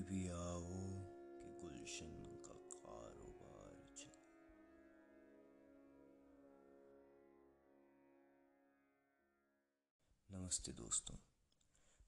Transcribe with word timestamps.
भी 0.00 0.28
आओ 0.28 0.68
कि 1.36 1.50
गुलशन 1.60 2.12
का 2.44 2.54
कारोबार 2.74 3.74
चले। 3.96 4.28
नमस्ते 10.28 10.72
दोस्तों, 10.72 11.16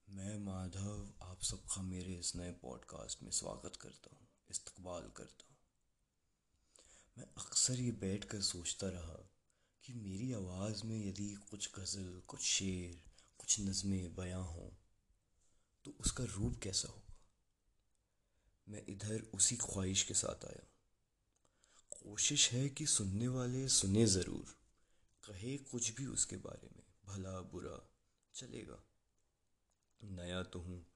मैं 0.09 0.39
माधव 0.39 1.13
आप 1.23 1.43
सबका 1.43 1.83
मेरे 1.83 2.15
इस 2.15 2.35
नए 2.37 2.53
पॉडकास्ट 2.63 3.23
में 3.23 3.31
स्वागत 3.31 3.77
करता 3.77 4.15
हूँ, 4.15 4.29
इस्तकबाल 4.51 5.11
करता 5.17 5.47
हूँ। 5.51 5.57
मैं 7.19 7.27
अक्सर 7.39 7.81
ये 7.81 7.93
बैठ 8.01 8.25
कर 8.25 8.41
सोचता 8.43 8.89
रहा 8.89 9.19
कि 9.85 9.93
मेरी 9.93 10.33
आवाज़ 10.33 10.85
में 10.87 10.99
यदि 11.07 11.29
कुछ 11.51 11.71
गज़ल, 11.75 12.21
कुछ 12.29 12.41
शेर, 12.41 13.03
कुछ 13.39 13.61
नज़में 13.61 14.15
बयां 14.15 14.45
हों 14.45 14.71
तो 15.85 15.97
उसका 16.01 16.25
रूप 16.25 16.61
कैसा 16.63 16.89
होगा? 16.89 17.12
मैं 18.73 18.85
इधर 18.89 19.23
उसी 19.35 19.57
ख्वाहिश 19.57 20.03
के 20.03 20.15
साथ 20.15 20.45
आया। 20.45 20.67
कोशिश 21.91 22.53
है 22.53 22.69
कि 22.69 22.87
सुनने 22.87 23.29
वाले 23.29 23.69
सुने 23.69 24.07
ज़रूर। 24.07 24.57
कहे 25.25 25.59
कुछ 25.59 25.95
भी 25.95 26.07
उसके 26.07 26.37
बारे 26.37 26.71
में। 26.77 26.83
भला 27.05 27.41
बुरा 27.41 27.91
चलेगा। 28.35 28.85
नया 30.05 30.43
तो 30.43 30.59
हूँ 30.59 30.87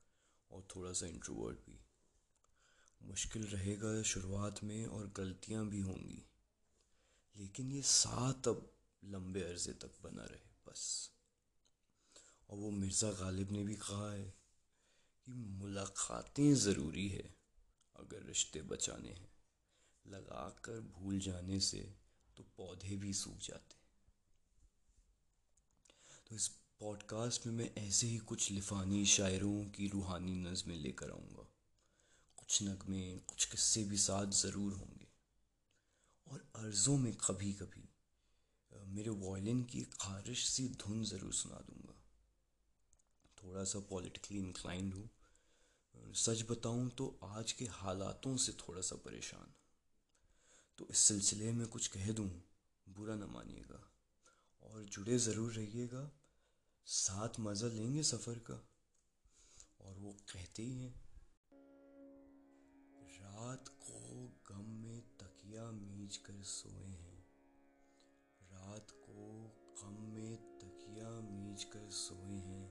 और 0.50 0.68
थोड़ा 0.76 0.92
सा 0.92 1.06
इंट्रोवर्ट 1.06 1.56
भी। 1.56 1.80
मुश्किल 3.02 3.46
रहेगा 3.46 4.02
शुरुआत 4.02 4.64
में 4.64 4.86
और 4.86 5.12
गलतियाँ 5.16 5.68
भी 5.68 5.80
होंगी। 5.80 6.26
लेकिन 7.36 7.72
ये 7.72 7.82
साथ 7.82 8.48
अब 8.48 8.72
लंबे 9.04 9.40
अरसे 9.40 9.72
तक 9.72 9.92
बना 10.02 10.24
रहे, 10.24 10.70
बस। 10.70 11.10
और 12.50 12.58
वो 12.58 12.70
मिर्ज़ा 12.70 13.10
गालिब 13.10 13.50
ने 13.50 13.64
भी 13.64 13.74
कहा 13.74 14.12
है 14.12 14.34
कि 15.24 15.32
मुलाकातें 15.32 16.54
ज़रूरी 16.54 17.08
है। 17.08 17.35
अगर 18.06 18.26
रिश्ते 18.26 18.62
बचाने 18.62 19.08
हैं 19.08 19.30
लगा 20.04 20.48
कर 20.64 20.80
भूल 20.94 21.18
जाने 21.18 21.60
से 21.60 21.78
तो 22.36 22.42
पौधे 22.56 22.96
भी 22.96 23.12
सूख 23.12 23.38
जाते 23.38 23.74
तो 26.26 26.34
इस 26.34 26.48
पॉडकास्ट 26.80 27.46
में 27.46 27.52
मैं 27.54 27.70
ऐसे 27.78 28.06
ही 28.06 28.16
कुछ 28.18 28.50
लिफानी 28.50 29.04
शायरों 29.06 29.64
की 29.66 29.88
रूहानी 29.88 30.34
नज़में 30.36 30.76
लेकर 30.76 31.10
आऊँगा। 31.10 31.46
कुछ 32.36 32.62
नगमे, 32.62 33.18
कुछ 33.18 33.44
किस्से 33.44 33.84
भी 33.84 33.96
साथ 33.96 34.32
ज़रूर 34.32 34.72
होंगे। 34.72 35.06
और 36.26 36.44
अर्ज़ों 36.56 36.96
में 36.98 37.12
कभी 37.16 37.52
कभी 37.52 37.88
मेरे 38.72 39.10
वॉयलिन 39.10 39.62
की 39.64 39.82
खारिश 40.00 40.46
सी 40.48 40.68
धुन 40.68 41.04
ज़रूर 41.04 41.32
सुना 41.32 41.60
दूँगा। 41.60 41.94
थोड़ा 43.38 43.64
सा 43.64 43.78
पॉलिटिकली 43.80 44.38
इंक्लाइंड 44.38 44.94
हूँ। 44.94 45.08
सच 45.96 46.44
बताऊँ 46.50 46.88
तो 46.90 47.06
आज 47.22 47.52
के 47.52 47.64
हालातों 47.64 48.36
से 48.36 48.52
थोड़ा 48.52 48.80
सा 48.80 48.96
परेशान। 48.96 49.54
तो 50.78 50.86
इस 50.90 50.98
सिलसिले 50.98 51.52
में 51.52 51.66
कुछ 51.66 51.86
कह 51.86 52.12
दूँ, 52.12 52.28
बुरा 52.86 53.14
न 53.14 53.28
मानिएगा। 53.32 53.82
और 54.62 54.84
जुड़े 54.84 55.18
ज़रूर 55.18 55.52
रहिएगा, 55.52 56.10
साथ 56.86 57.40
मज़ा 57.40 57.68
लेंगे 57.68 58.02
सफ़र 58.02 58.38
का। 58.50 58.54
और 59.80 59.98
वो 59.98 60.12
कहते 60.32 60.62
ही 60.62 60.78
हैं, 60.78 60.94
रात 63.18 63.68
को 63.82 64.00
गम 64.50 64.64
में 64.82 65.00
तकिया 65.18 65.70
मीज 65.72 66.16
कर 66.16 66.42
सोए 66.42 66.86
हैं। 66.86 67.24
रात 68.42 68.90
को 68.90 69.24
गम 69.82 70.02
में 70.14 70.36
तकिया 70.58 71.10
मीज 71.22 71.64
कर 71.64 71.90
सोए 71.90 72.38
हैं। 72.40 72.68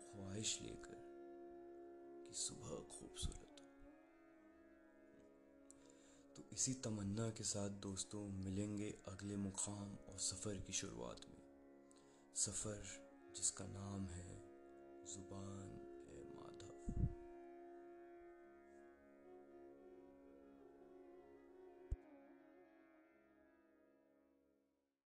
ख्वाहिश 0.00 0.58
लेकर। 0.62 0.91
की 2.32 2.38
सुबह 2.38 2.68
खूबसूरत। 2.68 3.56
तो 6.36 6.42
इसी 6.52 6.74
तमन्ना 6.74 7.30
के 7.30 7.44
साथ 7.44 7.70
दोस्तों, 7.70 8.28
मिलेंगे 8.28 8.94
अगले 9.08 9.36
मुकाम 9.36 9.94
और 9.94 10.18
सफ़र 10.18 10.54
की 10.54 10.72
शुरुआत 10.72 11.20
में। 11.28 11.42
सफ़र 12.34 12.82
जिसका 13.36 13.64
नाम 13.64 14.06
है 14.06 14.36
ज़ुबान। 15.06 15.81